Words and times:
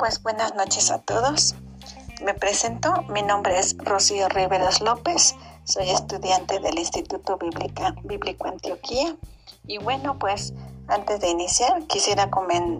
pues 0.00 0.22
buenas 0.22 0.54
noches 0.54 0.90
a 0.90 0.98
todos. 1.02 1.54
Me 2.24 2.32
presento, 2.32 3.02
mi 3.10 3.20
nombre 3.20 3.58
es 3.58 3.76
Rocío 3.76 4.30
Riveros 4.30 4.80
López, 4.80 5.34
soy 5.64 5.90
estudiante 5.90 6.58
del 6.58 6.78
Instituto 6.78 7.36
Bíblico 7.36 8.46
Antioquía. 8.46 9.14
Y 9.66 9.76
bueno, 9.76 10.18
pues 10.18 10.54
antes 10.88 11.20
de 11.20 11.28
iniciar 11.28 11.82
quisiera 11.86 12.30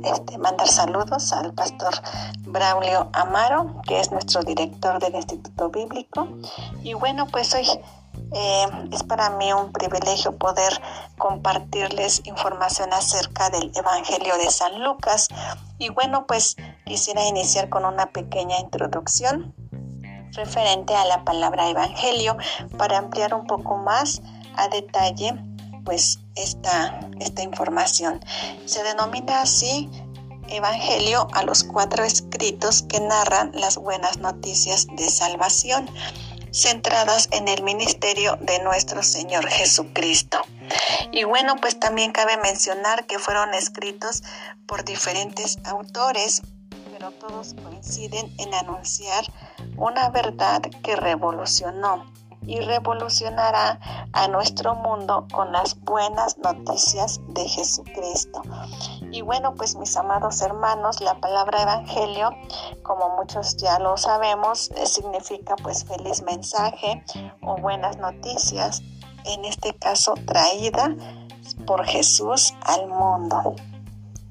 este, 0.02 0.38
mandar 0.38 0.66
saludos 0.66 1.34
al 1.34 1.52
pastor 1.52 1.92
Braulio 2.38 3.10
Amaro, 3.12 3.82
que 3.86 4.00
es 4.00 4.10
nuestro 4.10 4.42
director 4.42 4.98
del 4.98 5.14
Instituto 5.14 5.68
Bíblico. 5.68 6.26
Y 6.82 6.94
bueno, 6.94 7.26
pues 7.26 7.52
hoy 7.54 7.66
eh, 8.32 8.66
es 8.92 9.02
para 9.02 9.30
mí 9.30 9.52
un 9.52 9.72
privilegio 9.72 10.36
poder 10.36 10.80
compartirles 11.18 12.22
información 12.24 12.92
acerca 12.92 13.50
del 13.50 13.72
Evangelio 13.74 14.36
de 14.38 14.50
San 14.50 14.82
Lucas. 14.82 15.28
Y 15.78 15.88
bueno, 15.90 16.26
pues 16.26 16.56
quisiera 16.84 17.26
iniciar 17.26 17.68
con 17.68 17.84
una 17.84 18.06
pequeña 18.06 18.58
introducción 18.60 19.54
referente 20.32 20.94
a 20.94 21.04
la 21.06 21.24
palabra 21.24 21.68
Evangelio 21.68 22.36
para 22.78 22.98
ampliar 22.98 23.34
un 23.34 23.46
poco 23.46 23.76
más 23.76 24.22
a 24.56 24.68
detalle 24.68 25.34
pues 25.84 26.20
esta, 26.36 27.00
esta 27.18 27.42
información. 27.42 28.20
Se 28.66 28.82
denomina 28.82 29.42
así 29.42 29.90
Evangelio 30.48 31.28
a 31.32 31.44
los 31.44 31.64
cuatro 31.64 32.04
escritos 32.04 32.82
que 32.82 33.00
narran 33.00 33.52
las 33.54 33.76
buenas 33.76 34.18
noticias 34.18 34.86
de 34.96 35.08
salvación 35.08 35.88
centradas 36.52 37.28
en 37.32 37.48
el 37.48 37.62
ministerio 37.62 38.36
de 38.40 38.62
nuestro 38.62 39.02
Señor 39.02 39.48
Jesucristo. 39.48 40.38
Y 41.12 41.24
bueno, 41.24 41.56
pues 41.60 41.78
también 41.78 42.12
cabe 42.12 42.36
mencionar 42.38 43.06
que 43.06 43.18
fueron 43.18 43.54
escritos 43.54 44.22
por 44.66 44.84
diferentes 44.84 45.58
autores, 45.64 46.42
pero 46.92 47.10
todos 47.12 47.54
coinciden 47.62 48.32
en 48.38 48.54
anunciar 48.54 49.24
una 49.76 50.10
verdad 50.10 50.62
que 50.82 50.96
revolucionó 50.96 52.12
y 52.42 52.60
revolucionará 52.60 53.78
a 54.12 54.28
nuestro 54.28 54.74
mundo 54.74 55.26
con 55.32 55.52
las 55.52 55.78
buenas 55.80 56.38
noticias 56.38 57.20
de 57.28 57.48
Jesucristo. 57.48 58.42
Y 59.10 59.22
bueno, 59.22 59.54
pues 59.54 59.76
mis 59.76 59.96
amados 59.96 60.40
hermanos, 60.40 61.00
la 61.00 61.20
palabra 61.20 61.62
evangelio, 61.62 62.30
como 62.82 63.16
muchos 63.16 63.56
ya 63.56 63.78
lo 63.78 63.96
sabemos, 63.96 64.70
eh, 64.76 64.86
significa 64.86 65.56
pues 65.56 65.84
feliz 65.84 66.22
mensaje 66.22 67.04
o 67.42 67.56
buenas 67.56 67.98
noticias, 67.98 68.82
en 69.24 69.44
este 69.44 69.74
caso 69.74 70.14
traída 70.26 70.94
por 71.66 71.84
Jesús 71.84 72.54
al 72.66 72.88
mundo. 72.88 73.54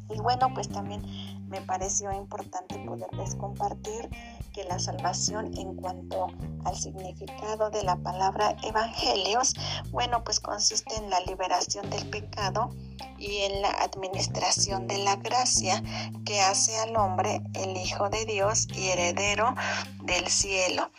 Y 0.09 0.19
bueno, 0.19 0.51
pues 0.53 0.69
también 0.69 1.28
me 1.49 1.61
pareció 1.61 2.11
importante 2.11 2.77
poderles 2.85 3.35
compartir 3.35 4.09
que 4.53 4.63
la 4.65 4.79
salvación 4.79 5.57
en 5.57 5.75
cuanto 5.75 6.27
al 6.65 6.75
significado 6.75 7.69
de 7.69 7.83
la 7.83 7.95
palabra 7.97 8.55
evangelios, 8.63 9.53
bueno, 9.91 10.23
pues 10.23 10.39
consiste 10.39 10.95
en 10.95 11.09
la 11.09 11.19
liberación 11.21 11.89
del 11.89 12.07
pecado 12.09 12.69
y 13.17 13.37
en 13.39 13.61
la 13.61 13.69
administración 13.69 14.87
de 14.87 14.97
la 14.99 15.15
gracia 15.17 15.83
que 16.25 16.39
hace 16.41 16.77
al 16.77 16.95
hombre 16.95 17.41
el 17.53 17.75
Hijo 17.77 18.09
de 18.09 18.25
Dios 18.25 18.67
y 18.73 18.89
heredero 18.89 19.55
del 20.03 20.27
cielo. 20.27 20.89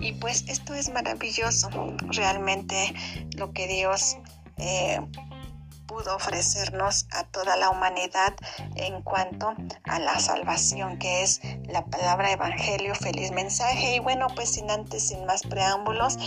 Y 0.00 0.12
pues 0.12 0.44
esto 0.48 0.74
es 0.74 0.90
maravilloso, 0.90 1.68
realmente 2.08 2.94
lo 3.36 3.52
que 3.52 3.66
Dios... 3.66 4.16
Eh, 4.56 5.00
pudo 5.94 6.16
ofrecernos 6.16 7.06
a 7.12 7.22
toda 7.22 7.56
la 7.56 7.70
humanidad 7.70 8.34
en 8.74 9.00
cuanto 9.02 9.54
a 9.84 10.00
la 10.00 10.18
salvación, 10.18 10.98
que 10.98 11.22
es 11.22 11.40
la 11.68 11.84
palabra 11.84 12.32
evangelio, 12.32 12.96
feliz 12.96 13.30
mensaje. 13.30 13.94
Y 13.94 13.98
bueno, 14.00 14.26
pues 14.34 14.54
sin 14.54 14.68
antes, 14.72 15.06
sin 15.06 15.24
más 15.24 15.42
preámbulos, 15.42 16.18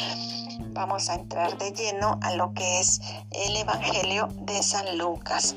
vamos 0.69 1.09
a 1.09 1.15
entrar 1.15 1.57
de 1.57 1.73
lleno 1.73 2.17
a 2.23 2.33
lo 2.35 2.53
que 2.53 2.79
es 2.79 3.01
el 3.31 3.57
evangelio 3.57 4.29
de 4.43 4.63
San 4.63 4.97
Lucas. 4.97 5.53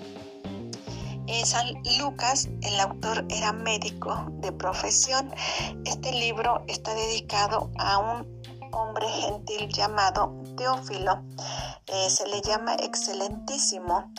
En 1.29 1.47
San 1.47 1.69
Lucas, 1.97 2.49
el 2.63 2.81
autor 2.81 3.25
era 3.29 3.53
médico 3.53 4.27
de 4.41 4.51
profesión. 4.51 5.33
Este 5.85 6.11
libro 6.11 6.65
está 6.67 6.93
dedicado 6.95 7.71
a 7.79 7.99
un 7.99 8.40
hombre 8.73 9.09
gentil 9.09 9.69
llamado 9.69 10.35
Teófilo. 10.57 11.23
Eh, 11.87 12.11
se 12.11 12.29
le 12.29 12.41
llama 12.41 12.75
excelentísimo, 12.75 14.13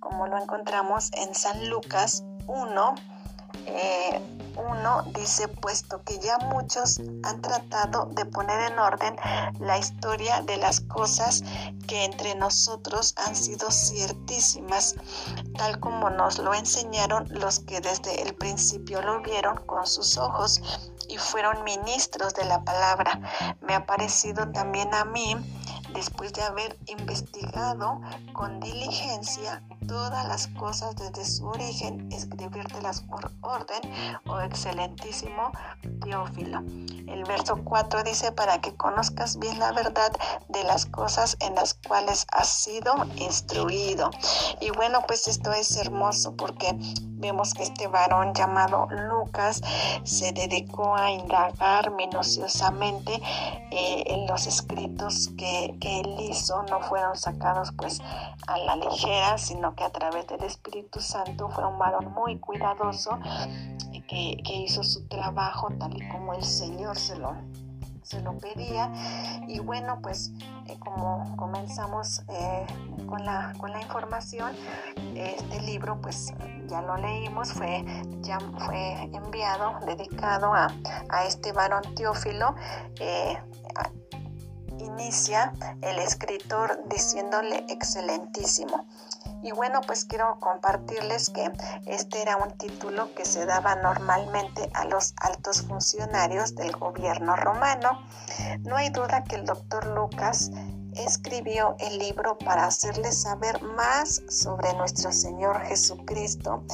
como 0.00 0.26
lo 0.26 0.40
encontramos 0.40 1.10
en 1.12 1.34
San 1.34 1.68
Lucas 1.68 2.24
1. 2.46 2.94
Eh, 3.70 4.20
uno 4.56 5.02
dice, 5.14 5.46
puesto 5.46 6.02
que 6.02 6.18
ya 6.18 6.38
muchos 6.38 6.98
han 7.22 7.40
tratado 7.40 8.06
de 8.12 8.24
poner 8.24 8.72
en 8.72 8.78
orden 8.78 9.16
la 9.60 9.78
historia 9.78 10.40
de 10.42 10.56
las 10.56 10.80
cosas 10.80 11.44
que 11.86 12.04
entre 12.04 12.34
nosotros 12.34 13.14
han 13.24 13.36
sido 13.36 13.70
ciertísimas, 13.70 14.96
tal 15.56 15.78
como 15.80 16.10
nos 16.10 16.38
lo 16.38 16.54
enseñaron 16.54 17.28
los 17.30 17.60
que 17.60 17.80
desde 17.80 18.22
el 18.22 18.34
principio 18.34 19.00
lo 19.02 19.22
vieron 19.22 19.56
con 19.66 19.86
sus 19.86 20.16
ojos 20.18 20.60
y 21.08 21.18
fueron 21.18 21.62
ministros 21.64 22.34
de 22.34 22.44
la 22.44 22.62
palabra. 22.64 23.20
Me 23.60 23.74
ha 23.74 23.86
parecido 23.86 24.50
también 24.50 24.92
a 24.94 25.04
mí 25.04 25.36
después 25.94 26.32
de 26.32 26.42
haber 26.42 26.78
investigado 26.86 28.00
con 28.32 28.60
diligencia 28.60 29.62
todas 29.86 30.28
las 30.28 30.46
cosas 30.48 30.94
desde 30.96 31.24
su 31.24 31.46
origen, 31.46 32.12
escribírtelas 32.12 33.00
por 33.02 33.32
orden, 33.40 33.80
oh 34.26 34.40
excelentísimo 34.40 35.50
Teófilo. 36.02 36.60
El 37.06 37.24
verso 37.24 37.58
4 37.64 38.02
dice, 38.02 38.32
para 38.32 38.60
que 38.60 38.76
conozcas 38.76 39.38
bien 39.38 39.58
la 39.58 39.72
verdad 39.72 40.12
de 40.48 40.62
las 40.64 40.86
cosas 40.86 41.36
en 41.40 41.54
las 41.54 41.74
cuales 41.74 42.26
has 42.32 42.48
sido 42.48 42.94
instruido. 43.16 44.10
Y 44.60 44.70
bueno, 44.70 45.02
pues 45.06 45.26
esto 45.26 45.52
es 45.52 45.76
hermoso 45.76 46.36
porque 46.36 46.76
vemos 47.18 47.54
que 47.54 47.64
este 47.64 47.88
varón 47.88 48.32
llamado 48.34 48.86
Lucas 48.90 49.60
se 50.04 50.32
dedicó 50.32 50.94
a 50.94 51.10
indagar 51.10 51.90
minuciosamente 51.92 53.20
eh, 53.70 54.04
en 54.06 54.26
los 54.26 54.46
escritos 54.46 55.30
que, 55.36 55.76
él 55.80 56.16
hizo, 56.20 56.62
no 56.64 56.80
fueron 56.80 57.16
sacados 57.16 57.72
pues 57.72 58.00
a 58.46 58.58
la 58.58 58.76
ligera, 58.76 59.38
sino 59.38 59.74
que 59.74 59.84
a 59.84 59.90
través 59.90 60.26
del 60.26 60.44
Espíritu 60.44 61.00
Santo 61.00 61.48
fue 61.48 61.66
un 61.66 61.78
varón 61.78 62.12
muy 62.12 62.38
cuidadoso 62.38 63.18
que, 64.06 64.36
que 64.44 64.56
hizo 64.56 64.82
su 64.84 65.06
trabajo 65.08 65.68
tal 65.78 66.00
y 66.00 66.08
como 66.08 66.34
el 66.34 66.44
Señor 66.44 66.96
se 66.96 67.16
lo 67.16 67.34
se 68.08 68.20
lo 68.22 68.38
pedía. 68.38 68.90
Y 69.46 69.60
bueno, 69.60 70.00
pues 70.02 70.32
eh, 70.66 70.78
como 70.78 71.36
comenzamos 71.36 72.22
eh, 72.28 72.66
con, 73.06 73.24
la, 73.24 73.52
con 73.58 73.70
la 73.72 73.82
información, 73.82 74.56
este 75.14 75.60
libro 75.62 76.00
pues 76.00 76.32
ya 76.66 76.80
lo 76.82 76.96
leímos, 76.96 77.52
fue, 77.52 77.84
ya 78.20 78.38
fue 78.64 78.92
enviado, 79.12 79.78
dedicado 79.86 80.54
a, 80.54 80.68
a 81.10 81.24
este 81.24 81.52
varón 81.52 81.82
Teófilo. 81.94 82.54
Eh, 82.98 83.36
inicia 84.78 85.52
el 85.82 85.98
escritor 85.98 86.88
diciéndole 86.88 87.66
excelentísimo. 87.68 88.86
Y 89.42 89.52
bueno, 89.52 89.80
pues 89.86 90.04
quiero 90.04 90.38
compartirles 90.40 91.30
que 91.30 91.50
este 91.86 92.22
era 92.22 92.36
un 92.36 92.50
título 92.58 93.14
que 93.14 93.24
se 93.24 93.46
daba 93.46 93.76
normalmente 93.76 94.68
a 94.74 94.84
los 94.84 95.14
altos 95.20 95.62
funcionarios 95.62 96.54
del 96.54 96.76
gobierno 96.76 97.36
romano. 97.36 98.02
No 98.60 98.76
hay 98.76 98.90
duda 98.90 99.24
que 99.24 99.36
el 99.36 99.44
doctor 99.44 99.86
Lucas 99.86 100.50
escribió 100.94 101.76
el 101.78 101.98
libro 101.98 102.36
para 102.38 102.64
hacerles 102.64 103.22
saber 103.22 103.62
más 103.62 104.22
sobre 104.28 104.72
nuestro 104.74 105.12
Señor 105.12 105.60
Jesucristo, 105.66 106.64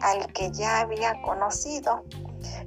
al 0.00 0.32
que 0.32 0.50
ya 0.50 0.80
había 0.80 1.20
conocido. 1.22 2.04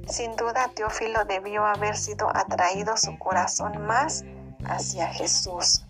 Sin 0.08 0.36
duda, 0.36 0.70
Teófilo 0.74 1.24
debió 1.24 1.64
haber 1.64 1.96
sido 1.96 2.28
atraído 2.34 2.96
su 2.96 3.18
corazón 3.18 3.84
más 3.86 4.24
hacia 4.64 5.08
Jesús. 5.08 5.84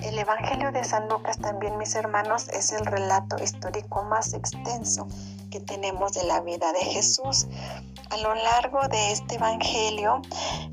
El 0.00 0.18
Evangelio 0.18 0.72
de 0.72 0.84
San 0.84 1.08
Lucas 1.08 1.38
también, 1.38 1.76
mis 1.76 1.94
hermanos, 1.94 2.48
es 2.48 2.72
el 2.72 2.86
relato 2.86 3.36
histórico 3.42 4.02
más 4.04 4.32
extenso 4.32 5.06
que 5.50 5.60
tenemos 5.60 6.12
de 6.12 6.24
la 6.24 6.40
vida 6.40 6.72
de 6.72 6.80
Jesús. 6.80 7.46
A 8.10 8.16
lo 8.16 8.34
largo 8.34 8.88
de 8.88 9.12
este 9.12 9.34
Evangelio, 9.34 10.22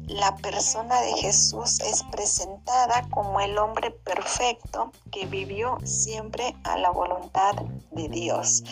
la 0.07 0.35
persona 0.37 1.01
de 1.01 1.13
Jesús 1.13 1.79
es 1.81 2.03
presentada 2.03 3.07
como 3.09 3.41
el 3.41 3.57
hombre 3.57 3.91
perfecto 3.91 4.91
que 5.11 5.25
vivió 5.25 5.77
siempre 5.83 6.55
a 6.63 6.77
la 6.77 6.89
voluntad 6.89 7.55
de 7.91 8.07
Dios. 8.07 8.63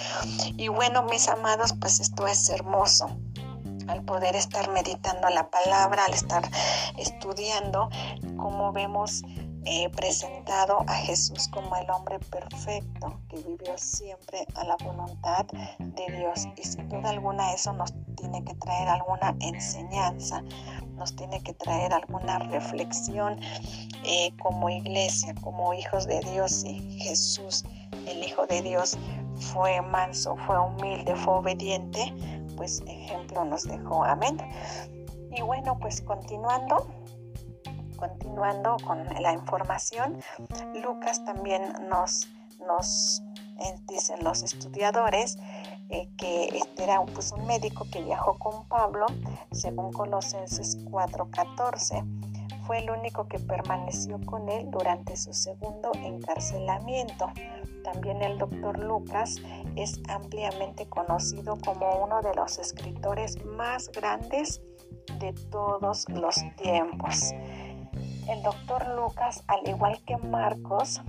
Y 0.56 0.70
bueno, 0.70 1.04
mis 1.04 1.28
amados, 1.28 1.74
pues 1.80 2.00
esto 2.00 2.26
es 2.26 2.50
hermoso 2.50 3.10
al 3.88 4.04
poder 4.04 4.36
estar 4.36 4.70
meditando 4.70 5.30
la 5.30 5.50
palabra, 5.50 6.06
al 6.06 6.14
estar 6.14 6.44
estudiando, 6.98 7.90
como 8.38 8.72
vemos 8.74 9.24
He 9.70 9.90
presentado 9.90 10.86
a 10.88 10.94
Jesús 10.94 11.50
como 11.50 11.76
el 11.76 11.90
hombre 11.92 12.20
perfecto 12.20 13.20
que 13.28 13.36
vivió 13.38 13.78
siempre 13.78 14.48
a 14.56 14.64
la 14.64 14.78
voluntad 14.78 15.46
de 15.78 16.18
Dios 16.18 16.48
y 16.56 16.64
sin 16.64 16.88
duda 16.88 17.10
alguna 17.10 17.52
eso 17.52 17.74
nos 17.74 17.94
tiene 18.16 18.46
que 18.46 18.54
traer 18.56 18.88
alguna 18.88 19.36
enseñanza, 19.42 20.42
nos 20.94 21.14
tiene 21.18 21.44
que 21.44 21.54
traer 21.54 21.94
alguna 21.94 22.40
reflexión 22.40 23.42
eh, 24.06 24.32
como 24.42 24.70
iglesia, 24.70 25.36
como 25.42 25.74
hijos 25.74 26.08
de 26.08 26.22
Dios 26.22 26.64
y 26.64 27.00
Jesús, 27.00 27.66
el 28.08 28.24
Hijo 28.24 28.48
de 28.48 28.62
Dios, 28.62 28.98
fue 29.36 29.82
manso, 29.82 30.38
fue 30.48 30.58
humilde, 30.58 31.14
fue 31.18 31.34
obediente, 31.36 32.14
pues 32.56 32.82
ejemplo 32.88 33.44
nos 33.44 33.66
dejó. 33.66 34.06
Amén. 34.06 34.38
Y 35.36 35.42
bueno, 35.42 35.78
pues 35.80 36.02
continuando, 36.02 36.88
continuando 37.98 38.78
con 38.86 39.04
la 39.06 39.34
información, 39.34 40.22
Lucas 40.82 41.24
también 41.26 41.74
nos, 41.90 42.28
nos 42.66 43.22
eh, 43.60 43.76
dicen 43.88 44.24
los 44.24 44.44
estudiadores 44.44 45.38
eh, 45.90 46.10
que 46.18 46.46
este 46.50 46.84
era 46.84 47.04
pues, 47.06 47.32
un 47.32 47.46
médico 47.48 47.86
que 47.92 48.04
viajó 48.04 48.38
con 48.38 48.68
Pablo, 48.68 49.06
según 49.52 49.92
Colosenses 49.92 50.78
4:14. 50.86 52.06
Fue 52.66 52.80
el 52.80 52.90
único 52.92 53.28
que 53.30 53.40
permaneció 53.40 54.20
con 54.26 54.50
él 54.50 54.70
durante 54.70 55.16
su 55.16 55.34
segundo 55.34 55.90
encarcelamiento. 55.94 57.32
También 57.84 58.22
el 58.22 58.38
doctor 58.38 58.78
Lucas 58.78 59.38
es 59.78 60.02
ampliamente 60.10 60.86
conocido 60.88 61.58
como 61.64 62.04
uno 62.04 62.22
de 62.22 62.36
los 62.36 62.60
escritores 62.60 63.42
más 63.46 63.90
grandes 63.90 64.62
de 65.20 65.32
todos 65.50 66.06
los 66.10 66.36
tiempos. 66.58 67.32
El 68.28 68.44
doctor 68.44 68.88
Lucas, 68.90 69.44
al 69.48 69.68
igual 69.68 70.02
que 70.06 70.18
Marcos, 70.18 71.02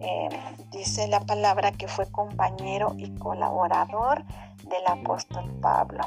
eh, 0.00 0.28
dice 0.72 1.06
la 1.08 1.20
palabra 1.20 1.72
que 1.72 1.88
fue 1.88 2.10
compañero 2.10 2.94
y 2.96 3.14
colaborador 3.16 4.24
del 4.64 4.86
apóstol 4.86 5.44
Pablo. 5.60 6.04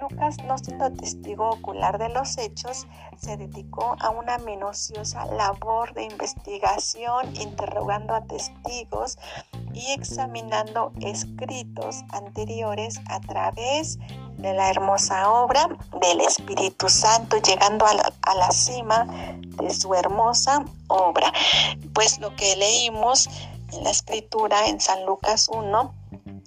Lucas, 0.00 0.36
no 0.44 0.58
siendo 0.58 0.92
testigo 0.92 1.48
ocular 1.48 1.98
de 1.98 2.08
los 2.08 2.36
hechos, 2.36 2.86
se 3.16 3.36
dedicó 3.36 3.96
a 4.00 4.10
una 4.10 4.38
minuciosa 4.38 5.24
labor 5.26 5.94
de 5.94 6.04
investigación, 6.04 7.34
interrogando 7.36 8.14
a 8.14 8.24
testigos 8.24 9.18
y 9.72 9.92
examinando 9.92 10.92
escritos 11.00 12.04
anteriores 12.10 13.00
a 13.08 13.20
través 13.20 13.98
de 14.38 14.52
la 14.54 14.70
hermosa 14.70 15.30
obra 15.30 15.68
del 16.00 16.20
Espíritu 16.20 16.88
Santo, 16.88 17.36
llegando 17.38 17.86
a 17.86 17.94
la, 17.94 18.12
a 18.22 18.34
la 18.34 18.50
cima 18.50 19.06
de 19.40 19.72
su 19.72 19.94
hermosa 19.94 20.64
obra. 20.88 21.32
Pues 21.94 22.18
lo 22.20 22.34
que 22.36 22.56
leímos 22.56 23.28
en 23.72 23.84
la 23.84 23.90
escritura 23.90 24.66
en 24.66 24.80
San 24.80 25.04
Lucas 25.06 25.48
1 25.52 25.94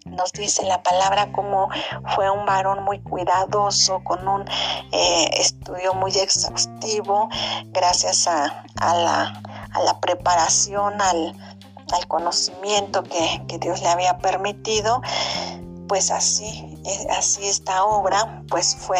nos 0.05 0.31
dice 0.33 0.63
la 0.65 0.81
palabra 0.81 1.31
como 1.31 1.69
fue 2.15 2.29
un 2.29 2.45
varón 2.45 2.83
muy 2.83 2.99
cuidadoso, 2.99 4.03
con 4.03 4.27
un 4.27 4.47
eh, 4.91 5.29
estudio 5.37 5.93
muy 5.93 6.11
exhaustivo, 6.11 7.29
gracias 7.67 8.27
a, 8.27 8.65
la, 8.81 9.99
preparación, 10.01 11.01
al, 11.01 11.35
conocimiento 12.07 13.03
que, 13.03 13.41
que, 13.47 13.57
Dios 13.59 13.81
le 13.81 13.89
había 13.89 14.17
permitido, 14.17 15.01
pues 15.89 16.11
así, 16.11 16.79
eh, 16.85 17.07
así 17.17 17.45
esta 17.45 17.83
obra 17.83 18.43
pues 18.47 18.75
fue, 18.75 18.99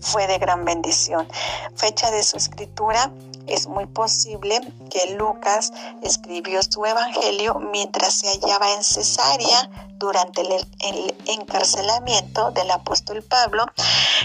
fue 0.00 0.26
de 0.26 0.38
gran 0.38 0.64
bendición. 0.64 1.28
Fecha 1.76 2.10
de 2.10 2.24
su 2.24 2.38
escritura 2.38 3.12
es 3.46 3.66
muy 3.66 3.86
posible 3.86 4.58
que 4.90 5.14
Lucas 5.14 5.72
escribió 6.02 6.62
su 6.62 6.84
evangelio 6.86 7.60
mientras 7.60 8.14
se 8.14 8.28
hallaba 8.28 8.72
en 8.72 8.82
Cesarea 8.82 9.70
durante 9.98 10.40
el, 10.40 11.14
encarcelamiento 11.26 12.50
del 12.52 12.70
apóstol 12.70 13.22
Pablo, 13.22 13.66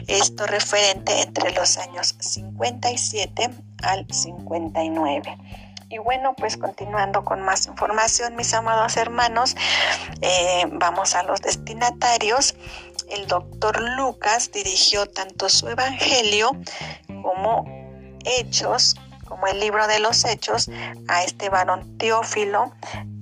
esto 0.08 0.48
referente 0.48 1.22
entre 1.22 1.52
los 1.52 1.78
años 1.78 2.16
57 2.20 3.50
al 3.84 4.08
59. 4.10 5.67
Y 5.90 6.00
bueno, 6.00 6.34
pues 6.38 6.58
continuando 6.58 7.24
con 7.24 7.42
más 7.42 7.66
información, 7.68 8.36
mis 8.36 8.54
amados 8.54 8.98
hermanos, 8.98 9.56
eh, 10.22 10.66
vamos 10.74 11.16
a 11.16 11.24
los 11.24 11.42
destinatarios. 11.42 12.56
El 13.10 13.26
doctor 13.28 13.82
Lucas 13.82 14.52
dirigió 14.52 15.06
tanto 15.06 15.48
su 15.48 15.70
evangelio 15.70 16.52
como 17.22 17.66
hechos 18.26 18.96
como 19.28 19.46
el 19.48 19.60
libro 19.60 19.88
de 19.88 20.00
los 20.00 20.26
hechos, 20.26 20.70
a 21.08 21.24
este 21.24 21.50
varón 21.50 21.98
Teófilo, 21.98 22.72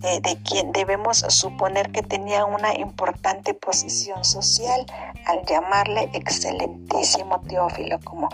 eh, 0.03 0.19
de 0.21 0.37
quien 0.43 0.71
debemos 0.71 1.25
suponer 1.29 1.91
que 1.91 2.03
tenía 2.03 2.45
una 2.45 2.75
importante 2.75 3.53
posición 3.53 4.23
social 4.23 4.85
al 5.25 5.43
llamarle 5.45 6.09
excelentísimo 6.13 7.41
Teófilo, 7.41 7.99
como 8.03 8.29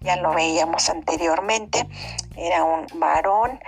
ya 0.00 0.16
lo 0.16 0.32
veíamos 0.34 0.88
anteriormente, 0.88 1.86
era 2.36 2.64
un 2.64 2.86
varón 2.94 3.60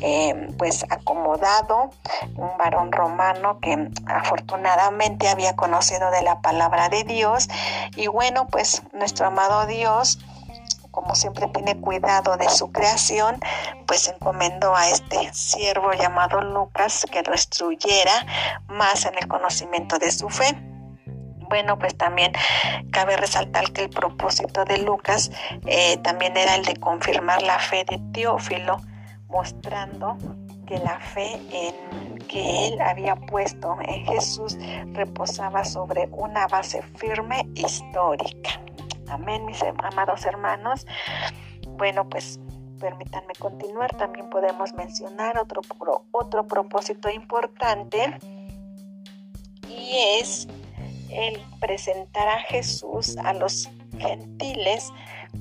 eh, 0.00 0.48
pues 0.56 0.84
acomodado, 0.88 1.90
un 2.36 2.56
varón 2.56 2.92
romano 2.92 3.58
que 3.60 3.90
afortunadamente 4.06 5.28
había 5.28 5.56
conocido 5.56 6.10
de 6.10 6.22
la 6.22 6.40
palabra 6.40 6.88
de 6.88 7.04
Dios 7.04 7.48
y 7.96 8.06
bueno 8.06 8.46
pues 8.46 8.82
nuestro 8.92 9.26
amado 9.26 9.66
Dios 9.66 10.18
como 10.90 11.14
siempre 11.14 11.46
tiene 11.48 11.80
cuidado 11.80 12.36
de 12.36 12.48
su 12.48 12.72
creación, 12.72 13.38
pues 13.86 14.08
encomendó 14.08 14.74
a 14.74 14.88
este 14.88 15.32
siervo 15.32 15.92
llamado 15.92 16.40
Lucas 16.40 17.06
que 17.10 17.22
lo 17.22 17.32
instruyera 17.32 18.26
más 18.66 19.04
en 19.06 19.16
el 19.16 19.28
conocimiento 19.28 19.98
de 19.98 20.10
su 20.10 20.28
fe. 20.28 20.69
Bueno, 21.50 21.76
pues 21.80 21.96
también 21.96 22.30
cabe 22.92 23.16
resaltar 23.16 23.72
que 23.72 23.82
el 23.82 23.90
propósito 23.90 24.64
de 24.64 24.78
Lucas 24.78 25.32
eh, 25.66 25.96
también 25.98 26.36
era 26.36 26.54
el 26.54 26.64
de 26.64 26.76
confirmar 26.76 27.42
la 27.42 27.58
fe 27.58 27.84
de 27.90 28.00
Teófilo, 28.12 28.76
mostrando 29.28 30.16
que 30.64 30.78
la 30.78 31.00
fe 31.00 31.40
en 31.50 32.18
que 32.28 32.68
él 32.68 32.80
había 32.80 33.16
puesto 33.16 33.76
en 33.82 34.06
Jesús 34.06 34.56
reposaba 34.92 35.64
sobre 35.64 36.08
una 36.12 36.46
base 36.46 36.82
firme 36.96 37.48
histórica. 37.56 38.60
Amén, 39.08 39.44
mis 39.44 39.60
amados 39.62 40.24
hermanos. 40.26 40.86
Bueno, 41.70 42.08
pues 42.08 42.38
permítanme 42.78 43.32
continuar. 43.40 43.92
También 43.96 44.30
podemos 44.30 44.72
mencionar 44.74 45.36
otro, 45.36 45.62
otro 46.12 46.46
propósito 46.46 47.10
importante 47.10 48.20
y 49.68 49.96
es 50.20 50.46
el 51.10 51.40
presentar 51.60 52.28
a 52.28 52.38
Jesús 52.40 53.16
a 53.18 53.32
los 53.32 53.68
gentiles 53.98 54.92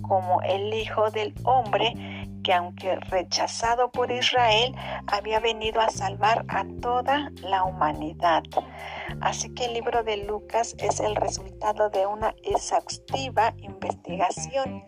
como 0.02 0.42
el 0.42 0.74
Hijo 0.74 1.10
del 1.12 1.34
Hombre 1.44 1.94
que 2.44 2.54
aunque 2.54 2.96
rechazado 2.96 3.92
por 3.92 4.12
Israel, 4.12 4.76
había 5.08 5.40
venido 5.40 5.82
a 5.82 5.90
salvar 5.90 6.46
a 6.48 6.66
toda 6.82 7.32
la 7.42 7.64
humanidad. 7.64 8.44
Así 9.22 9.54
que 9.54 9.66
el 9.66 9.74
libro 9.74 10.04
de 10.04 10.18
Lucas 10.18 10.76
es 10.80 11.00
el 11.00 11.16
resultado 11.16 11.90
de 11.90 12.06
una 12.06 12.34
exhaustiva 12.44 13.54
investigación 13.58 14.84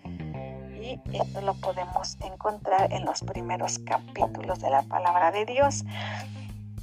y 0.81 0.99
esto 1.13 1.41
lo 1.41 1.53
podemos 1.55 2.17
encontrar 2.21 2.91
en 2.91 3.05
los 3.05 3.21
primeros 3.21 3.79
capítulos 3.79 4.59
de 4.59 4.69
la 4.71 4.81
palabra 4.83 5.31
de 5.31 5.45
Dios. 5.45 5.83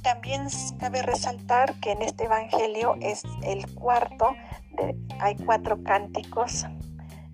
También 0.03 0.47
cabe 0.79 1.01
resaltar 1.01 1.73
que 1.79 1.91
en 1.91 2.01
este 2.01 2.25
evangelio 2.25 2.95
es 3.01 3.23
el 3.43 3.73
cuarto, 3.75 4.35
de, 4.71 4.95
hay 5.19 5.35
cuatro 5.35 5.83
cánticos 5.83 6.65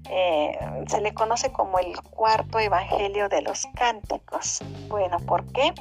eh, 0.10 0.57
se 0.88 1.01
le 1.01 1.13
conoce 1.13 1.51
como 1.51 1.79
el 1.79 2.00
cuarto 2.01 2.60
evangelio 2.60 3.27
de 3.27 3.41
los 3.41 3.65
cánticos. 3.75 4.60
Bueno, 4.88 5.19
¿por 5.19 5.51
qué? 5.51 5.74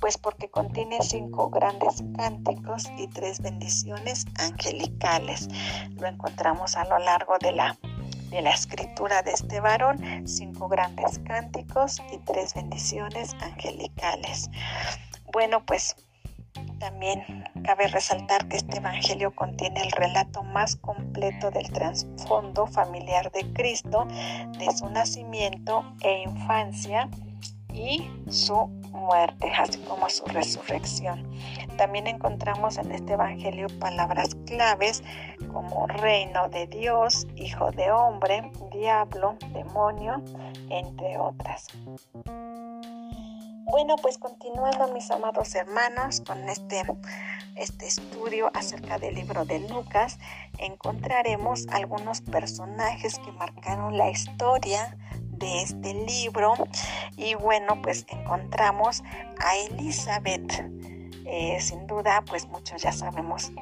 Pues 0.00 0.18
porque 0.18 0.50
contiene 0.50 0.98
cinco 1.02 1.50
grandes 1.50 2.02
cánticos 2.16 2.90
y 2.96 3.06
tres 3.06 3.40
bendiciones 3.40 4.26
angelicales. 4.38 5.48
Lo 6.00 6.08
encontramos 6.08 6.76
a 6.76 6.84
lo 6.84 6.98
largo 6.98 7.38
de 7.38 7.52
la, 7.52 7.78
de 8.30 8.42
la 8.42 8.50
escritura 8.50 9.22
de 9.22 9.32
este 9.32 9.60
varón, 9.60 10.26
cinco 10.26 10.68
grandes 10.68 11.20
cánticos 11.20 12.02
y 12.12 12.18
tres 12.18 12.54
bendiciones 12.54 13.34
angelicales. 13.40 14.50
Bueno, 15.32 15.64
pues 15.64 15.94
también 16.78 17.44
cabe 17.64 17.88
resaltar 17.88 18.48
que 18.48 18.56
este 18.56 18.78
Evangelio 18.78 19.34
contiene 19.34 19.82
el 19.82 19.90
relato 19.92 20.42
más 20.42 20.76
completo 20.76 21.50
del 21.50 21.70
trasfondo 21.70 22.66
familiar 22.66 23.30
de 23.32 23.52
Cristo, 23.52 24.06
de 24.58 24.70
su 24.76 24.88
nacimiento 24.88 25.84
e 26.02 26.22
infancia 26.22 27.08
y 27.72 28.10
su 28.28 28.66
muerte, 28.92 29.50
así 29.56 29.78
como 29.80 30.08
su 30.08 30.24
resurrección. 30.26 31.30
También 31.76 32.06
encontramos 32.06 32.78
en 32.78 32.92
este 32.92 33.14
Evangelio 33.14 33.66
palabras 33.78 34.34
claves 34.46 35.02
como 35.52 35.86
reino 35.86 36.48
de 36.48 36.66
Dios, 36.66 37.26
hijo 37.36 37.70
de 37.70 37.90
hombre, 37.90 38.50
diablo, 38.72 39.36
demonio, 39.52 40.22
entre 40.68 41.18
otras. 41.18 41.68
Bueno, 43.70 43.94
pues 44.02 44.18
continuando 44.18 44.92
mis 44.92 45.08
amados 45.12 45.54
hermanos 45.54 46.22
con 46.26 46.48
este, 46.48 46.82
este 47.54 47.86
estudio 47.86 48.50
acerca 48.52 48.98
del 48.98 49.14
libro 49.14 49.44
de 49.44 49.60
Lucas, 49.60 50.18
encontraremos 50.58 51.68
algunos 51.68 52.20
personajes 52.20 53.20
que 53.20 53.30
marcaron 53.30 53.96
la 53.96 54.10
historia 54.10 54.96
de 55.12 55.62
este 55.62 55.94
libro. 55.94 56.54
Y 57.16 57.36
bueno 57.36 57.80
pues 57.80 58.06
encontramos 58.08 59.04
a 59.38 59.56
Elizabeth. 59.56 60.52
Eh, 61.24 61.60
sin 61.60 61.86
duda 61.86 62.24
pues 62.28 62.48
muchos 62.48 62.82
ya 62.82 62.90
sabemos 62.90 63.52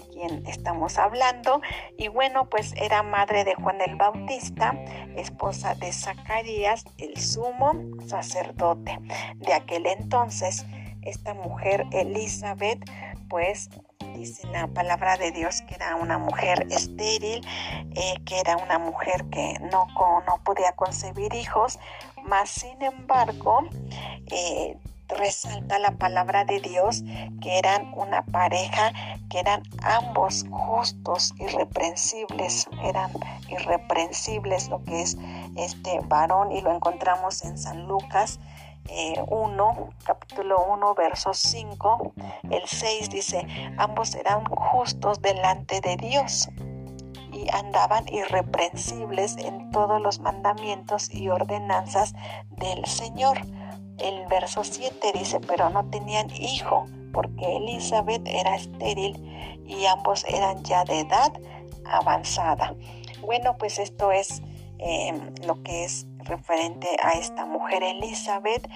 de 0.00 0.50
estamos 0.50 0.98
hablando. 0.98 1.60
Y 1.96 2.08
bueno 2.08 2.48
pues 2.48 2.74
era 2.76 3.02
madre 3.02 3.44
de 3.44 3.54
Juan 3.54 3.80
el 3.80 3.96
Bautista 3.96 4.72
esposa 5.16 5.74
de 5.74 5.92
Zacarías 5.92 6.84
el 6.98 7.16
sumo 7.16 7.72
sacerdote 8.06 8.98
de 9.36 9.52
aquel 9.52 9.86
entonces. 9.86 10.66
Esta 11.02 11.34
mujer 11.34 11.84
Elizabeth 11.92 12.82
pues 13.28 13.68
dice 14.16 14.46
la 14.48 14.66
palabra 14.68 15.16
de 15.16 15.32
Dios 15.32 15.62
que 15.62 15.74
era 15.74 15.96
una 15.96 16.18
mujer 16.18 16.66
estéril, 16.70 17.46
eh, 17.94 18.14
que 18.24 18.38
era 18.38 18.56
una 18.56 18.78
mujer 18.78 19.24
que 19.30 19.54
no, 19.72 19.86
no 20.26 20.40
podía 20.44 20.72
concebir 20.72 21.34
hijos, 21.34 21.78
mas 22.22 22.50
sin 22.50 22.80
embargo 22.82 23.60
eh, 24.30 24.76
resalta 25.08 25.78
la 25.78 25.92
palabra 25.92 26.44
de 26.44 26.60
Dios 26.60 27.02
que 27.40 27.58
eran 27.58 27.92
una 27.96 28.24
pareja, 28.24 28.92
que 29.28 29.40
eran 29.40 29.62
ambos 29.82 30.44
justos, 30.50 31.34
irreprensibles, 31.38 32.66
eran 32.82 33.10
irreprensibles 33.48 34.68
lo 34.68 34.82
que 34.84 35.02
es 35.02 35.16
este 35.56 36.00
varón 36.06 36.52
y 36.52 36.60
lo 36.60 36.74
encontramos 36.74 37.44
en 37.44 37.58
San 37.58 37.86
Lucas 37.86 38.40
1, 38.86 38.90
eh, 38.90 39.94
capítulo 40.04 40.64
1, 40.66 40.94
verso 40.94 41.32
5, 41.32 42.12
el 42.50 42.62
6 42.66 43.10
dice, 43.10 43.46
ambos 43.78 44.14
eran 44.14 44.44
justos 44.44 45.22
delante 45.22 45.80
de 45.80 45.96
Dios 45.96 46.48
y 47.32 47.48
andaban 47.50 48.06
irreprensibles 48.08 49.36
en 49.38 49.70
todos 49.70 50.00
los 50.00 50.20
mandamientos 50.20 51.12
y 51.12 51.28
ordenanzas 51.28 52.14
del 52.50 52.84
Señor. 52.84 53.38
El 53.98 54.26
verso 54.26 54.64
7 54.64 55.12
dice, 55.14 55.40
pero 55.40 55.70
no 55.70 55.88
tenían 55.90 56.30
hijo 56.34 56.86
porque 57.12 57.56
Elizabeth 57.56 58.26
era 58.26 58.56
estéril 58.56 59.22
y 59.66 59.86
ambos 59.86 60.24
eran 60.28 60.62
ya 60.64 60.84
de 60.84 61.00
edad 61.00 61.32
avanzada. 61.84 62.74
Bueno, 63.20 63.56
pues 63.56 63.78
esto 63.78 64.10
es 64.12 64.42
eh, 64.78 65.12
lo 65.46 65.62
que 65.62 65.84
es 65.84 66.06
referente 66.24 66.88
a 67.02 67.12
esta 67.12 67.46
mujer 67.46 67.82
Elizabeth. 67.82 68.68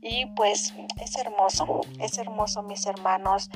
Y 0.00 0.26
pues 0.34 0.74
es 1.00 1.16
hermoso, 1.16 1.80
es 2.00 2.18
hermoso 2.18 2.62
mis 2.62 2.86
hermanos 2.86 3.50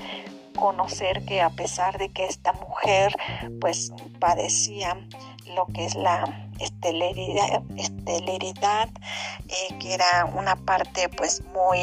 conocer 0.57 1.25
que 1.25 1.43
a 1.43 1.51
pesar 1.51 1.99
de 1.99 2.11
que 2.11 2.25
esta 2.25 2.53
mujer 2.53 3.15
pues 3.61 3.93
padecía 4.21 4.97
lo 5.55 5.67
que 5.67 5.85
es 5.85 5.95
la 5.95 6.49
esteleridad, 6.61 7.63
esteleridad 7.77 8.89
eh, 9.49 9.79
que 9.79 9.95
era 9.95 10.25
una 10.35 10.57
parte 10.57 11.09
pues 11.09 11.43
muy 11.53 11.81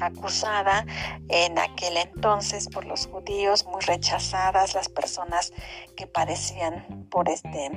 acusada 0.00 0.84
en 1.28 1.58
aquel 1.58 1.96
entonces 1.96 2.68
por 2.68 2.84
los 2.84 3.06
judíos, 3.06 3.66
muy 3.66 3.80
rechazadas 3.80 4.74
las 4.74 4.88
personas 4.88 5.52
que 5.96 6.06
padecían 6.06 7.06
por 7.10 7.28
este 7.28 7.70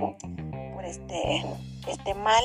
este, 0.92 1.44
este 1.88 2.14
mal. 2.14 2.44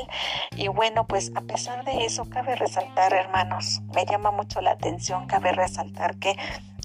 Y 0.53 0.69
bueno, 0.69 1.07
pues 1.07 1.33
a 1.35 1.41
pesar 1.43 1.85
de 1.85 2.05
eso, 2.05 2.29
cabe 2.29 2.57
resaltar, 2.57 3.13
hermanos, 3.13 3.81
me 3.95 4.05
llama 4.07 4.31
mucho 4.31 4.61
la 4.61 4.73
atención, 4.73 5.27
cabe 5.27 5.53
resaltar 5.53 6.17
que 6.19 6.37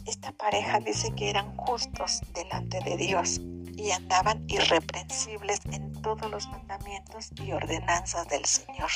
esta 0.05 0.31
pareja 0.31 0.79
dice 0.79 1.13
que 1.15 1.29
eran 1.29 1.55
justos 1.55 2.21
delante 2.33 2.79
de 2.81 2.97
Dios 2.97 3.39
y 3.77 3.91
andaban 3.91 4.43
irreprensibles 4.47 5.59
en 5.71 5.91
todos 6.01 6.29
los 6.29 6.47
mandamientos 6.49 7.29
y 7.43 7.51
ordenanzas 7.51 8.27
del 8.27 8.45
Señor. 8.45 8.89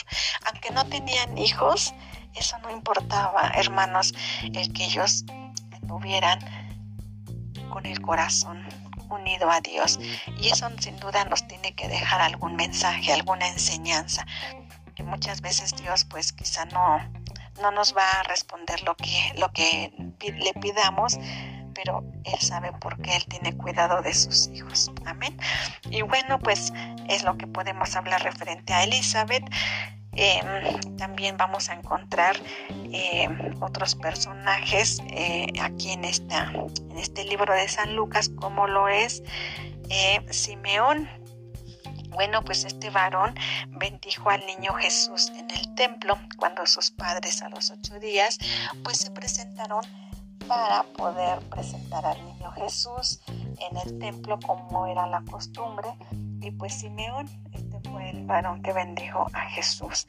Aunque 0.48 0.72
no 0.72 0.86
tenían 0.88 1.38
hijos, 1.38 1.94
eso 2.34 2.58
no 2.60 2.72
importaba, 2.72 3.52
hermanos, 3.56 4.14
el 4.54 4.74
que 4.74 4.86
ellos 4.86 5.26
estuvieran 5.72 6.40
con 7.70 7.86
el 7.86 8.02
corazón 8.02 8.66
unido 9.10 9.50
a 9.50 9.62
Dios. 9.62 10.00
Y 10.40 10.50
eso 10.50 10.70
sin 10.80 10.98
duda 10.98 11.26
nos 11.26 11.48
tiene 11.48 11.74
que 11.76 11.88
dejar 11.88 12.22
algún 12.22 12.56
mensaje, 12.56 13.14
alguna 13.14 13.48
enseñanza, 13.48 14.26
que 14.96 15.04
muchas 15.04 15.42
veces 15.42 15.76
Dios 15.76 16.06
pues 16.06 16.32
quizá 16.34 16.66
no, 16.66 17.00
no 17.62 17.72
nos 17.72 17.96
va 17.96 18.10
a 18.20 18.24
responder 18.24 18.84
lo 18.84 18.96
que, 18.96 19.34
lo 19.38 19.52
que 19.52 19.94
le 20.20 20.54
pidamos, 20.60 21.18
pero 21.74 22.04
Él 22.24 22.40
sabe 22.40 22.72
por 22.74 23.02
qué 23.02 23.16
Él 23.18 23.26
tiene 23.26 23.56
cuidado 23.56 24.02
de 24.02 24.14
sus 24.14 24.48
hijos. 24.48 24.92
Amén. 25.06 25.38
Y 25.90 26.02
bueno, 26.02 26.40
pues 26.40 26.72
es 27.08 27.24
lo 27.24 27.38
que 27.38 27.48
podemos 27.48 27.96
hablar 27.96 28.24
referente 28.24 28.74
a 28.74 28.84
Elizabeth. 28.84 29.44
Em, 30.15 30.95
también 30.98 31.36
vamos 31.38 31.69
a 31.69 31.74
encontrar 31.74 32.38
em, 32.69 33.62
otros 33.62 33.95
personajes 33.95 35.01
eh, 35.10 35.48
aquí 35.62 35.91
en, 35.91 36.05
esta, 36.05 36.51
en 36.53 36.98
este 36.98 37.25
libro 37.25 37.53
de 37.53 37.67
San 37.67 37.95
Lucas, 37.95 38.29
como 38.29 38.67
lo 38.67 38.88
es 38.88 39.22
eh, 39.89 40.25
Simeón. 40.31 41.10
Bueno, 42.10 42.41
pues 42.43 42.63
este 42.63 42.89
varón 42.89 43.36
bendijo 43.72 44.29
al 44.29 44.45
niño 44.45 44.74
Jesús 44.75 45.31
en 45.36 45.51
el 45.51 45.75
templo 45.75 46.17
cuando 46.38 46.65
sus 46.65 46.91
padres 46.91 47.41
a 47.41 47.50
los 47.50 47.72
ocho 47.72 48.00
días 48.00 48.38
pues 48.86 49.00
se 49.00 49.12
presentaron 49.12 49.81
para 50.48 50.84
poder 50.84 51.39
presentar 51.50 52.05
al 52.05 52.24
niño 52.25 52.51
Jesús 52.51 53.19
en 53.27 53.77
el 53.84 54.00
templo 54.00 54.39
como 54.39 54.88
era 54.88 55.07
la 55.07 55.22
costumbre 55.29 55.89
y 56.41 56.51
pues 56.51 56.75
Simeón 56.75 57.27
fue 57.89 58.10
el 58.10 58.25
varón 58.25 58.62
que 58.62 58.74
bendijo 58.74 59.27
a 59.34 59.42
Jesús. 59.50 60.08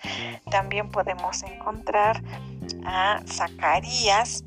También 0.51 0.91
podemos 0.91 1.43
encontrar 1.43 2.23
a 2.85 3.21
Zacarías. 3.27 4.45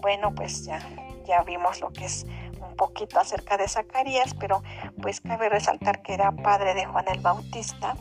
Bueno, 0.00 0.34
pues 0.34 0.64
ya, 0.64 0.80
ya 1.26 1.42
vimos 1.42 1.80
lo 1.80 1.92
que 1.92 2.04
es 2.04 2.26
un 2.60 2.76
poquito 2.76 3.20
acerca 3.20 3.56
de 3.56 3.68
Zacarías, 3.68 4.34
pero 4.34 4.62
pues 5.00 5.20
cabe 5.20 5.48
resaltar 5.48 6.02
que 6.02 6.14
era 6.14 6.32
padre 6.32 6.74
de 6.74 6.86
Juan 6.86 7.06
el 7.08 7.20
Bautista 7.20 7.96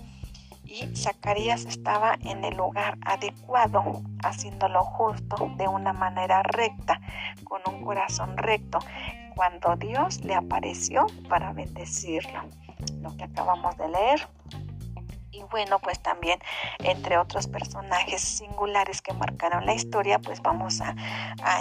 y 0.72 0.96
Zacarías 0.96 1.66
estaba 1.66 2.16
en 2.22 2.46
el 2.46 2.56
lugar 2.56 2.98
adecuado, 3.06 4.02
haciéndolo 4.24 4.84
justo 4.86 5.52
de 5.58 5.68
una 5.68 5.92
manera 5.92 6.44
recta, 6.44 7.02
con 7.44 7.62
un 7.68 7.84
corazón 7.84 8.38
recto, 8.38 8.80
cuando 9.36 9.76
Dios 9.76 10.24
le 10.24 10.34
apareció 10.34 11.08
para 11.28 11.52
bendecirlo. 11.52 12.44
Lo 13.02 13.16
que 13.18 13.26
acabamos 13.26 13.76
de 13.78 13.90
leer 13.90 14.28
y 15.32 15.44
bueno, 15.44 15.80
pues 15.80 16.00
también 16.00 16.40
entre 16.80 17.18
otros 17.18 17.48
personajes 17.48 18.22
singulares 18.22 19.02
que 19.02 19.14
marcaron 19.14 19.66
la 19.66 19.74
historia, 19.74 20.20
pues 20.20 20.42
vamos 20.42 20.82
a, 20.82 20.96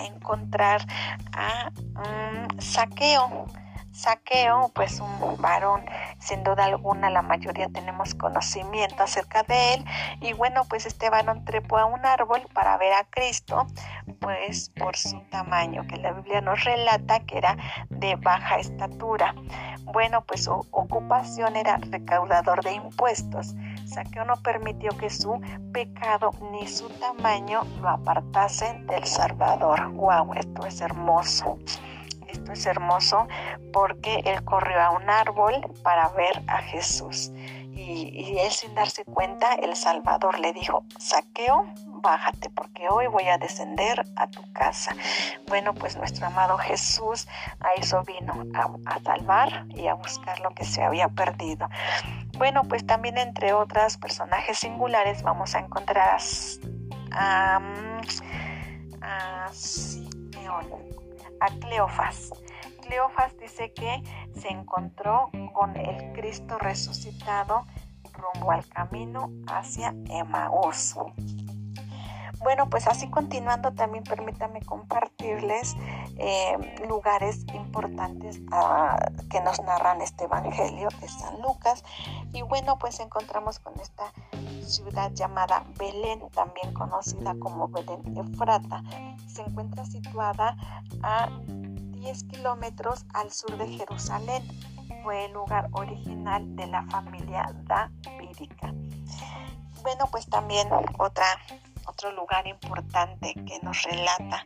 encontrar 0.04 0.86
a 1.32 1.70
un 1.96 2.60
Saqueo. 2.60 3.46
Saqueo, 3.92 4.70
pues 4.74 5.00
un 5.00 5.36
varón, 5.40 5.84
sin 6.20 6.44
duda 6.44 6.64
alguna 6.64 7.10
la 7.10 7.22
mayoría 7.22 7.68
tenemos 7.68 8.14
conocimiento 8.14 9.02
acerca 9.02 9.42
de 9.42 9.74
él. 9.74 9.84
Y 10.20 10.32
bueno, 10.32 10.64
pues 10.68 10.86
este 10.86 11.10
varón 11.10 11.44
trepó 11.44 11.78
a 11.78 11.86
un 11.86 12.04
árbol 12.06 12.42
para 12.54 12.76
ver 12.78 12.92
a 12.92 13.04
Cristo, 13.04 13.66
pues 14.20 14.70
por 14.70 14.96
su 14.96 15.20
tamaño, 15.30 15.86
que 15.88 15.96
la 15.96 16.12
Biblia 16.12 16.40
nos 16.40 16.62
relata 16.64 17.20
que 17.20 17.38
era 17.38 17.56
de 17.88 18.16
baja 18.16 18.58
estatura. 18.58 19.34
Bueno, 19.84 20.22
pues 20.24 20.44
su 20.44 20.52
ocupación 20.70 21.56
era 21.56 21.78
recaudador 21.78 22.62
de 22.62 22.72
impuestos. 22.74 23.54
Saqueo 23.86 24.24
no 24.24 24.36
permitió 24.36 24.96
que 24.96 25.10
su 25.10 25.40
pecado 25.72 26.30
ni 26.52 26.68
su 26.68 26.88
tamaño 26.90 27.62
lo 27.80 27.88
apartasen 27.88 28.86
del 28.86 29.04
Salvador. 29.04 29.90
¡Wow! 29.92 30.34
Esto 30.34 30.66
es 30.66 30.80
hermoso. 30.80 31.58
Esto 32.40 32.52
es 32.52 32.66
hermoso 32.66 33.28
porque 33.70 34.22
él 34.24 34.42
corrió 34.44 34.80
a 34.80 34.90
un 34.90 35.10
árbol 35.10 35.60
para 35.82 36.08
ver 36.08 36.42
a 36.46 36.62
Jesús. 36.62 37.30
Y, 37.72 38.38
él 38.38 38.50
sin 38.50 38.74
darse 38.74 39.04
cuenta, 39.04 39.54
el 39.54 39.76
Salvador 39.76 40.38
le 40.38 40.52
dijo, 40.52 40.84
Saqueo, 40.98 41.66
bájate 41.86 42.50
porque 42.50 42.88
hoy 42.88 43.06
voy 43.06 43.24
a 43.28 43.38
descender 43.38 44.04
a 44.16 44.26
tu 44.26 44.40
casa. 44.52 44.94
Bueno, 45.48 45.74
pues 45.74 45.96
nuestro 45.96 46.26
amado 46.26 46.56
Jesús 46.58 47.28
a 47.60 47.72
eso 47.80 48.02
vino, 48.04 48.44
a, 48.54 49.00
salvar 49.00 49.66
y 49.68 49.86
a 49.86 49.94
buscar 49.94 50.40
lo 50.40 50.50
que 50.50 50.64
se 50.64 50.82
había 50.82 51.08
perdido. 51.08 51.68
Bueno, 52.38 52.62
pues 52.64 52.86
también 52.86 53.18
entre 53.18 53.52
otras 53.52 53.98
personajes 53.98 54.58
singulares 54.58 55.22
vamos 55.22 55.54
a 55.54 55.60
encontrar 55.60 56.18
a, 57.12 57.60
a, 59.02 59.48
Simeón, 59.52 60.89
a 61.40 61.48
Cleofas. 61.58 62.30
Cleofas 62.82 63.36
dice 63.38 63.72
que 63.72 64.02
se 64.38 64.48
encontró 64.48 65.30
con 65.52 65.76
el 65.76 66.12
Cristo 66.12 66.58
resucitado 66.58 67.64
rumbo 68.12 68.50
al 68.50 68.66
camino 68.68 69.30
hacia 69.46 69.94
Emaús. 70.08 70.94
Bueno, 72.42 72.70
pues 72.70 72.86
así 72.86 73.10
continuando 73.10 73.72
también 73.72 74.02
permítame 74.02 74.62
compartirles 74.62 75.76
eh, 76.16 76.56
lugares 76.88 77.44
importantes 77.52 78.40
ah, 78.50 78.98
que 79.28 79.42
nos 79.42 79.60
narran 79.62 80.00
este 80.00 80.24
Evangelio 80.24 80.88
de 81.00 81.08
San 81.08 81.42
Lucas. 81.42 81.84
Y 82.32 82.40
bueno, 82.40 82.78
pues 82.78 82.98
encontramos 83.00 83.58
con 83.58 83.78
esta 83.78 84.12
ciudad 84.66 85.12
llamada 85.12 85.64
Belén, 85.78 86.30
también 86.30 86.72
conocida 86.72 87.34
como 87.38 87.68
Belén 87.68 88.16
Efrata. 88.16 88.82
Se 89.26 89.42
encuentra 89.42 89.84
situada 89.84 90.56
a 91.02 91.28
10 91.46 92.24
kilómetros 92.24 93.04
al 93.12 93.30
sur 93.30 93.56
de 93.58 93.68
Jerusalén. 93.68 94.42
Fue 95.02 95.26
el 95.26 95.32
lugar 95.32 95.68
original 95.72 96.56
de 96.56 96.66
la 96.68 96.84
familia 96.84 97.54
davídica. 97.64 98.72
Bueno, 99.82 100.06
pues 100.10 100.26
también 100.26 100.68
otra 100.98 101.24
otro 101.90 102.12
lugar 102.12 102.46
importante 102.46 103.34
que 103.34 103.58
nos 103.62 103.82
relata 103.82 104.44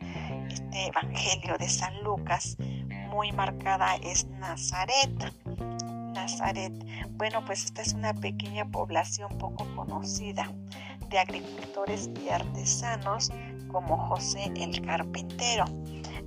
este 0.48 0.86
Evangelio 0.86 1.58
de 1.58 1.68
San 1.68 2.02
Lucas, 2.02 2.56
muy 3.10 3.32
marcada, 3.32 3.96
es 3.96 4.26
Nazaret. 4.26 5.12
Nazaret, 6.14 6.72
bueno, 7.10 7.44
pues 7.44 7.66
esta 7.66 7.82
es 7.82 7.92
una 7.92 8.14
pequeña 8.14 8.64
población 8.64 9.36
poco 9.36 9.66
conocida 9.76 10.50
de 11.10 11.18
agricultores 11.18 12.08
y 12.24 12.30
artesanos 12.30 13.30
como 13.70 13.98
José 14.08 14.50
el 14.56 14.80
Carpintero. 14.80 15.66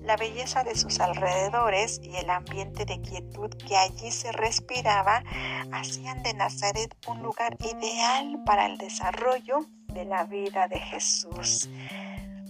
La 0.04 0.18
belleza 0.18 0.64
de 0.64 0.76
sus 0.76 1.00
alrededores 1.00 2.00
y 2.04 2.16
el 2.16 2.30
ambiente 2.30 2.86
de 2.86 3.02
quietud 3.02 3.50
que 3.68 3.76
allí 3.76 4.12
se 4.12 4.32
respiraba 4.32 5.24
hacían 5.72 6.22
de 6.22 6.36
Nazaret 6.36 6.96
un 7.08 7.24
lugar 7.24 7.58
ideal 7.60 8.44
para 8.46 8.68
el 8.68 8.78
desarrollo 8.78 9.66
de 9.98 10.06
la 10.06 10.26
vida 10.26 10.68
de 10.68 10.78
Jesús. 10.78 11.68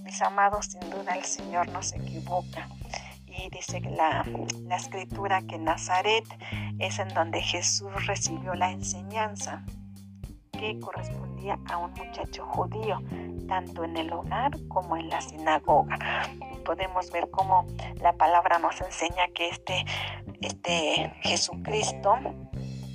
Mis 0.04 0.22
amados, 0.22 0.66
sin 0.66 0.82
duda 0.90 1.16
el 1.16 1.24
Señor 1.24 1.70
no 1.70 1.82
se 1.82 1.96
equivoca. 1.96 2.68
Y 3.26 3.50
dice 3.52 3.80
la, 3.80 4.26
la 4.64 4.76
escritura 4.76 5.42
que 5.44 5.58
Nazaret 5.58 6.26
es 6.78 7.00
en 7.00 7.08
donde 7.10 7.42
Jesús 7.42 8.06
recibió 8.06 8.54
la 8.54 8.72
enseñanza 8.72 9.64
que 10.52 10.78
correspondía 10.82 11.58
a 11.70 11.78
un 11.78 11.92
muchacho 11.94 12.46
judío, 12.48 13.00
tanto 13.48 13.86
en 13.86 13.96
el 13.96 14.12
hogar 14.12 14.52
como 14.68 14.98
en 14.98 15.08
la 15.08 15.22
sinagoga. 15.22 15.98
Podemos 16.66 17.10
ver 17.12 17.30
cómo 17.32 17.66
la 18.02 18.12
palabra 18.12 18.60
nos 18.60 18.82
enseña 18.82 19.26
que 19.34 19.48
este, 19.48 19.86
este 20.42 21.14
Jesucristo 21.22 22.18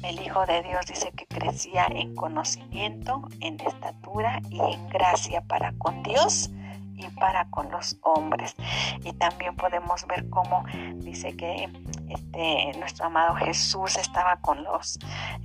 el 0.02 0.20
Hijo 0.20 0.44
de 0.46 0.62
Dios 0.62 0.86
dice 0.86 1.12
que 1.12 1.26
crecía 1.26 1.86
en 1.88 2.14
conocimiento, 2.14 3.28
en 3.40 3.60
estatura 3.60 4.40
y 4.50 4.60
en 4.60 4.88
gracia 4.88 5.42
para 5.42 5.72
con 5.78 6.02
Dios 6.02 6.50
y 6.96 7.08
para 7.18 7.46
con 7.46 7.70
los 7.70 7.96
hombres. 8.02 8.54
Y 9.04 9.12
también 9.14 9.56
podemos 9.56 10.06
ver 10.06 10.28
cómo 10.28 10.64
dice 10.96 11.36
que 11.36 11.68
este, 12.08 12.78
nuestro 12.78 13.06
amado 13.06 13.34
Jesús 13.36 13.96
estaba 13.96 14.36
con 14.36 14.62
los 14.64 14.98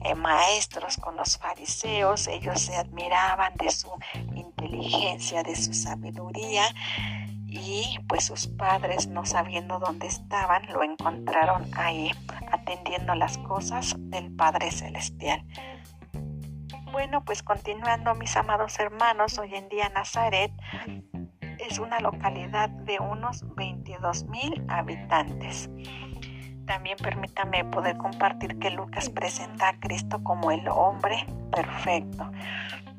eh, 0.03 0.15
maestros, 0.15 0.97
con 0.97 1.15
los 1.15 1.37
fariseos. 1.37 2.27
Ellos 2.27 2.61
se 2.61 2.75
admiraban 2.75 3.53
de 3.55 3.71
su 3.71 3.89
inteligencia, 4.35 5.43
de 5.43 5.55
su 5.55 5.73
sabiduría 5.73 6.63
y 7.47 7.97
pues 8.07 8.25
sus 8.25 8.47
padres 8.47 9.07
no 9.07 9.25
sabiendo 9.25 9.79
dónde 9.79 10.07
estaban 10.07 10.65
lo 10.67 10.83
encontraron 10.83 11.69
ahí 11.75 12.11
atendiendo 12.51 13.15
las 13.15 13.37
cosas 13.39 13.95
del 13.97 14.35
Padre 14.35 14.71
Celestial. 14.71 15.43
Bueno, 16.91 17.23
pues 17.23 17.43
continuando 17.43 18.15
mis 18.15 18.35
amados 18.35 18.77
hermanos, 18.79 19.37
hoy 19.37 19.55
en 19.55 19.69
día 19.69 19.89
Nazaret 19.89 20.51
es 21.59 21.79
una 21.79 21.99
localidad 21.99 22.69
de 22.69 22.99
unos 22.99 23.43
22 23.55 24.25
mil 24.25 24.65
habitantes. 24.67 25.69
También 26.65 26.97
permítame 26.97 27.63
poder 27.65 27.97
compartir 27.97 28.59
que 28.59 28.69
Lucas 28.71 29.09
presenta 29.09 29.69
a 29.69 29.79
Cristo 29.79 30.21
como 30.23 30.51
el 30.51 30.67
hombre 30.67 31.25
perfecto. 31.51 32.29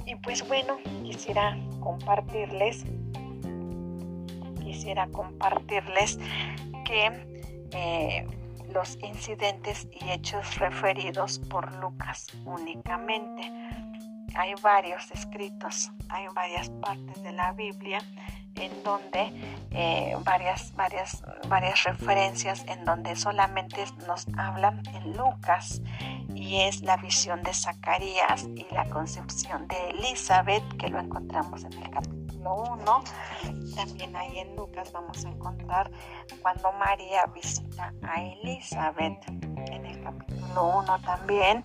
Y 0.06 0.14
pues 0.16 0.46
bueno, 0.48 0.78
quisiera 1.02 1.58
compartirles 1.80 2.86
quisiera 4.68 5.08
compartirles 5.08 6.18
que 6.84 7.26
eh, 7.72 8.26
los 8.72 8.98
incidentes 9.02 9.88
y 9.98 10.10
hechos 10.10 10.58
referidos 10.58 11.38
por 11.38 11.72
Lucas 11.76 12.26
únicamente. 12.44 13.50
Hay 14.34 14.52
varios 14.62 15.10
escritos, 15.10 15.90
hay 16.10 16.26
varias 16.34 16.68
partes 16.68 17.22
de 17.22 17.32
la 17.32 17.52
Biblia 17.52 18.00
en 18.56 18.82
donde 18.82 19.32
eh, 19.70 20.14
varias, 20.22 20.74
varias, 20.76 21.22
varias 21.48 21.84
referencias 21.84 22.64
en 22.68 22.84
donde 22.84 23.16
solamente 23.16 23.84
nos 24.06 24.26
hablan 24.36 24.82
en 24.94 25.16
Lucas 25.16 25.80
y 26.34 26.60
es 26.60 26.82
la 26.82 26.98
visión 26.98 27.42
de 27.42 27.54
Zacarías 27.54 28.48
y 28.54 28.66
la 28.74 28.84
concepción 28.90 29.66
de 29.66 29.90
Elizabeth 29.90 30.64
que 30.76 30.88
lo 30.88 31.00
encontramos 31.00 31.64
en 31.64 31.72
el 31.72 31.90
capítulo 31.90 32.17
1. 32.54 33.04
También 33.74 34.16
ahí 34.16 34.38
en 34.38 34.56
Lucas 34.56 34.92
vamos 34.92 35.24
a 35.24 35.28
encontrar 35.28 35.90
cuando 36.42 36.72
María 36.72 37.26
visita 37.26 37.92
a 38.02 38.22
Elizabeth. 38.22 39.18
En 39.28 39.86
el 39.86 40.02
capítulo 40.02 40.78
1 40.78 40.98
también 41.00 41.64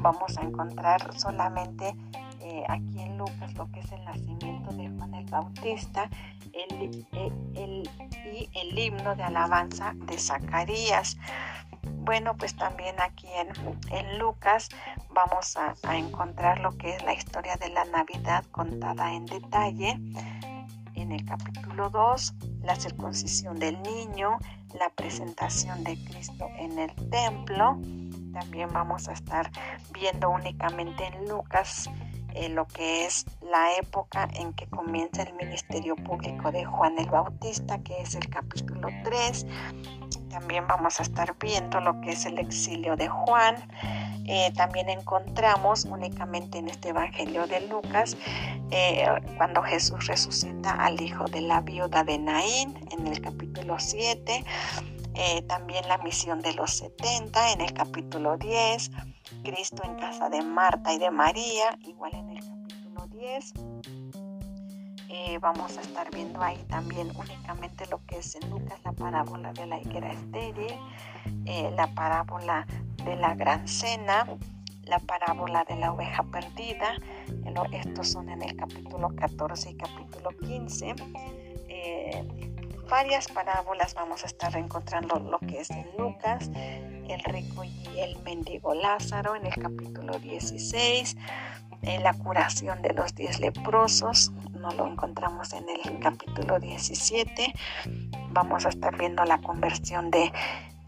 vamos 0.00 0.36
a 0.38 0.42
encontrar 0.42 1.18
solamente 1.18 1.94
eh, 2.40 2.64
aquí 2.68 3.00
en 3.00 3.18
Lucas 3.18 3.54
lo 3.54 3.70
que 3.70 3.80
es 3.80 3.92
el 3.92 4.04
nacimiento 4.04 4.72
de 4.72 4.88
Juan 4.88 5.14
el 5.14 5.26
Bautista 5.26 6.10
el, 6.52 7.88
y 8.32 8.48
el 8.54 8.78
himno 8.78 9.14
de 9.14 9.22
alabanza 9.22 9.92
de 9.94 10.18
Zacarías. 10.18 11.16
Bueno, 12.04 12.36
pues 12.36 12.56
también 12.56 12.96
aquí 13.00 13.28
en, 13.90 14.18
Lucas 14.18 14.68
vamos 15.10 15.56
a, 15.56 15.74
encontrar 15.96 16.60
lo 16.60 16.76
que 16.76 16.96
es 16.96 17.02
la 17.04 17.14
historia 17.14 17.56
de 17.56 17.68
la 17.70 17.84
Navidad 17.84 18.44
contada 18.50 19.12
en 19.12 19.26
detalle. 19.26 19.98
En 20.94 21.10
el 21.10 21.24
capítulo 21.24 21.90
2, 21.90 22.34
la 22.62 22.76
circuncisión 22.76 23.58
del 23.58 23.80
niño, 23.82 24.38
la 24.78 24.90
presentación 24.90 25.82
de 25.84 25.96
Cristo 26.04 26.48
en 26.58 26.78
el 26.78 26.94
templo. 27.10 27.78
También 28.32 28.68
vamos 28.72 29.08
a 29.08 29.12
estar 29.12 29.50
viendo 29.92 30.30
únicamente 30.30 31.06
en 31.06 31.28
Lucas 31.28 31.88
lo 32.50 32.66
que 32.66 33.04
es 33.04 33.24
la 33.42 33.76
época 33.76 34.28
en 34.34 34.52
que 34.54 34.66
comienza 34.66 35.22
el 35.22 35.34
ministerio 35.34 35.96
público 35.96 36.50
de 36.50 36.64
Juan 36.64 36.98
el 36.98 37.08
Bautista, 37.08 37.78
que 37.82 38.00
es 38.00 38.14
el 38.14 38.28
capítulo 38.28 38.88
3 39.04 39.46
también 40.32 40.66
vamos 40.66 40.98
a 40.98 41.02
estar 41.02 41.36
viendo 41.38 41.78
lo 41.80 42.00
que 42.00 42.12
es 42.12 42.24
el 42.24 42.38
exilio 42.38 42.96
de 42.96 43.06
Juan. 43.06 43.56
Eh, 44.26 44.50
también 44.56 44.88
encontramos 44.88 45.84
únicamente 45.84 46.58
en 46.58 46.68
este 46.68 46.88
Evangelio 46.88 47.46
de 47.46 47.60
Lucas 47.68 48.16
eh, 48.70 49.06
cuando 49.36 49.62
Jesús 49.62 50.06
resucita 50.06 50.70
al 50.70 51.00
hijo 51.00 51.26
de 51.26 51.42
la 51.42 51.60
viuda 51.60 52.02
de 52.02 52.18
Naín 52.18 52.74
en 52.90 53.06
el 53.06 53.20
capítulo 53.20 53.76
7. 53.78 54.44
Eh, 55.14 55.42
también 55.42 55.86
la 55.88 55.98
misión 55.98 56.40
de 56.40 56.54
los 56.54 56.70
70 56.72 57.52
en 57.52 57.60
el 57.60 57.72
capítulo 57.72 58.36
10. 58.36 58.90
Cristo 59.42 59.82
en 59.84 59.96
casa 59.96 60.28
de 60.28 60.42
Marta 60.42 60.92
y 60.92 60.98
de 60.98 61.10
María, 61.10 61.76
igual 61.80 62.14
en 62.14 62.30
el 62.30 62.40
capítulo 62.40 63.06
10. 63.08 63.52
Eh, 65.14 65.38
vamos 65.42 65.76
a 65.76 65.82
estar 65.82 66.10
viendo 66.10 66.40
ahí 66.40 66.56
también 66.70 67.12
únicamente 67.14 67.84
lo 67.90 68.00
que 68.06 68.16
es 68.16 68.34
en 68.34 68.48
Lucas 68.48 68.80
la 68.82 68.92
parábola 68.92 69.52
de 69.52 69.66
la 69.66 69.78
higuera 69.78 70.10
estéril, 70.10 70.74
eh, 71.44 71.70
la 71.76 71.86
parábola 71.94 72.66
de 73.04 73.16
la 73.16 73.34
gran 73.34 73.68
cena, 73.68 74.26
la 74.84 74.98
parábola 75.00 75.64
de 75.68 75.76
la 75.76 75.92
oveja 75.92 76.22
perdida. 76.22 76.94
estos 77.72 78.08
son 78.08 78.30
en 78.30 78.40
el 78.40 78.56
capítulo 78.56 79.10
14 79.14 79.72
y 79.72 79.76
capítulo 79.76 80.30
15. 80.30 80.94
Eh, 81.68 82.51
varias 82.92 83.26
parábolas 83.28 83.94
vamos 83.94 84.22
a 84.22 84.26
estar 84.26 84.54
encontrando 84.54 85.18
lo 85.18 85.38
que 85.38 85.62
es 85.62 85.70
en 85.70 85.86
Lucas, 85.96 86.50
el 87.08 87.24
rico 87.24 87.64
y 87.64 87.88
el 87.98 88.18
mendigo 88.18 88.74
Lázaro 88.74 89.34
en 89.34 89.46
el 89.46 89.54
capítulo 89.54 90.18
16, 90.18 91.16
la 92.02 92.12
curación 92.12 92.82
de 92.82 92.92
los 92.92 93.14
diez 93.14 93.40
leprosos, 93.40 94.30
no 94.50 94.70
lo 94.72 94.86
encontramos 94.86 95.54
en 95.54 95.64
el 95.70 96.00
capítulo 96.00 96.60
17. 96.60 97.54
Vamos 98.28 98.66
a 98.66 98.68
estar 98.68 98.94
viendo 98.98 99.24
la 99.24 99.38
conversión 99.38 100.10
de, 100.10 100.30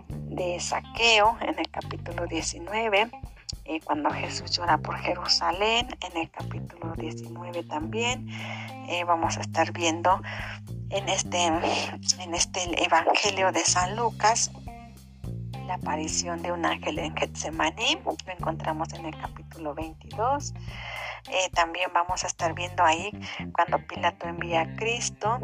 de 0.08 0.60
Saqueo 0.60 1.38
en 1.40 1.58
el 1.58 1.70
capítulo 1.70 2.26
19. 2.26 3.10
Eh, 3.64 3.80
cuando 3.82 4.10
Jesús 4.10 4.50
llora 4.50 4.76
por 4.76 4.98
Jerusalén, 4.98 5.88
en 6.02 6.20
el 6.20 6.30
capítulo 6.30 6.92
19 6.96 7.62
también. 7.62 8.28
Eh, 8.90 9.04
vamos 9.04 9.38
a 9.38 9.40
estar 9.40 9.72
viendo 9.72 10.20
en 10.94 11.08
este, 11.08 11.46
en 11.46 12.34
este 12.34 12.84
Evangelio 12.84 13.50
de 13.52 13.64
San 13.64 13.96
Lucas 13.96 14.50
la 15.66 15.74
aparición 15.74 16.42
de 16.42 16.52
un 16.52 16.64
ángel 16.64 16.98
en 16.98 17.16
Getsemaní, 17.16 17.98
lo 18.04 18.32
encontramos 18.32 18.92
en 18.92 19.06
el 19.06 19.16
capítulo 19.18 19.74
22. 19.74 20.52
Eh, 21.30 21.50
también 21.54 21.90
vamos 21.94 22.22
a 22.22 22.26
estar 22.26 22.54
viendo 22.54 22.84
ahí 22.84 23.10
cuando 23.54 23.78
Pilato 23.86 24.28
envía 24.28 24.60
a 24.60 24.76
Cristo, 24.76 25.38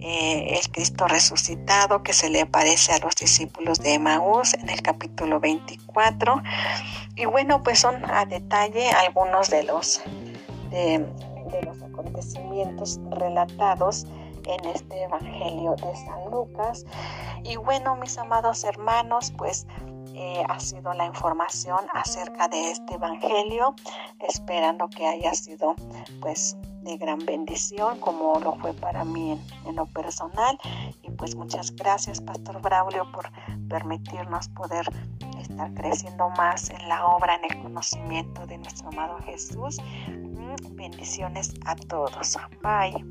eh, 0.00 0.58
el 0.58 0.72
Cristo 0.72 1.06
resucitado 1.06 2.02
que 2.02 2.14
se 2.14 2.30
le 2.30 2.40
aparece 2.40 2.92
a 2.92 2.98
los 3.00 3.14
discípulos 3.16 3.80
de 3.80 3.94
Emaús 3.94 4.54
en 4.54 4.70
el 4.70 4.80
capítulo 4.80 5.40
24. 5.40 6.42
Y 7.16 7.26
bueno, 7.26 7.62
pues 7.62 7.80
son 7.80 8.02
a 8.10 8.24
detalle 8.24 8.90
algunos 8.90 9.50
de 9.50 9.64
los, 9.64 10.00
de, 10.70 11.06
de 11.50 11.62
los 11.66 11.82
acontecimientos 11.82 12.98
relatados 13.10 14.06
en 14.54 14.64
este 14.66 15.04
Evangelio 15.04 15.74
de 15.76 15.96
San 15.96 16.30
Lucas. 16.30 16.84
Y 17.44 17.56
bueno, 17.56 17.96
mis 17.96 18.18
amados 18.18 18.64
hermanos, 18.64 19.32
pues 19.36 19.66
eh, 20.14 20.44
ha 20.48 20.60
sido 20.60 20.92
la 20.92 21.06
información 21.06 21.78
acerca 21.94 22.48
de 22.48 22.70
este 22.70 22.94
Evangelio, 22.94 23.74
esperando 24.28 24.88
que 24.88 25.06
haya 25.06 25.32
sido 25.34 25.74
pues 26.20 26.56
de 26.82 26.96
gran 26.96 27.18
bendición 27.26 28.00
como 28.00 28.40
lo 28.40 28.54
fue 28.56 28.72
para 28.72 29.04
mí 29.04 29.32
en, 29.32 29.68
en, 29.68 29.76
lo 29.76 29.84
personal 29.86 30.58
y 31.02 31.10
pues 31.10 31.36
muchas 31.36 31.76
gracias 31.76 32.22
Pastor 32.22 32.60
Braulio 32.62 33.10
por 33.12 33.30
permitirnos 33.68 34.48
poder 34.48 34.86
estar 35.40 35.72
creciendo 35.74 36.30
más 36.30 36.70
en 36.70 36.88
la 36.88 37.06
obra, 37.06 37.34
en 37.36 37.44
el 37.50 37.62
conocimiento 37.62 38.46
de 38.46 38.58
nuestro 38.58 38.88
amado 38.88 39.18
Jesús. 39.24 39.78
Mm, 40.08 40.76
bendiciones 40.76 41.54
a 41.66 41.74
todos. 41.76 42.38
Bye. 42.62 43.04